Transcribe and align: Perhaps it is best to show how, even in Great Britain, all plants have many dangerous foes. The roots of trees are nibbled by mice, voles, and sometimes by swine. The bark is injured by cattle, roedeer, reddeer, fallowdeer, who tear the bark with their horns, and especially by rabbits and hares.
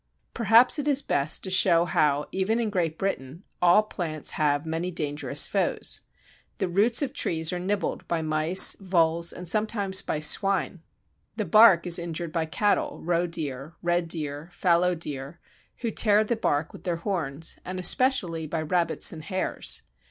Perhaps 0.33 0.79
it 0.79 0.87
is 0.87 1.03
best 1.03 1.43
to 1.43 1.51
show 1.51 1.85
how, 1.85 2.25
even 2.31 2.59
in 2.59 2.71
Great 2.71 2.97
Britain, 2.97 3.43
all 3.61 3.83
plants 3.83 4.31
have 4.31 4.65
many 4.65 4.89
dangerous 4.89 5.47
foes. 5.47 6.01
The 6.57 6.67
roots 6.67 7.03
of 7.03 7.13
trees 7.13 7.53
are 7.53 7.59
nibbled 7.59 8.07
by 8.07 8.23
mice, 8.23 8.75
voles, 8.79 9.31
and 9.31 9.47
sometimes 9.47 10.01
by 10.01 10.19
swine. 10.19 10.81
The 11.35 11.45
bark 11.45 11.85
is 11.85 11.99
injured 11.99 12.31
by 12.31 12.47
cattle, 12.47 12.99
roedeer, 13.05 13.73
reddeer, 13.83 14.49
fallowdeer, 14.51 15.37
who 15.81 15.91
tear 15.91 16.23
the 16.23 16.35
bark 16.35 16.73
with 16.73 16.83
their 16.83 16.95
horns, 16.95 17.59
and 17.63 17.77
especially 17.79 18.47
by 18.47 18.63
rabbits 18.63 19.13
and 19.13 19.21
hares. 19.23 19.83